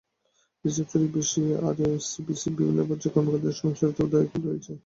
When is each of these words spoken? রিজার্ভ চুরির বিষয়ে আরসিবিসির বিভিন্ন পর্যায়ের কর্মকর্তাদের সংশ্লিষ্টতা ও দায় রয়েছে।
রিজার্ভ 0.65 0.87
চুরির 0.91 1.11
বিষয়ে 1.17 1.51
আরসিবিসির 1.67 2.57
বিভিন্ন 2.57 2.79
পর্যায়ের 2.89 3.13
কর্মকর্তাদের 3.15 3.59
সংশ্লিষ্টতা 3.61 4.01
ও 4.03 4.11
দায় 4.11 4.27
রয়েছে। 4.45 4.71